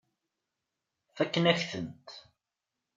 Fakken-ak-tent. 1.15 2.07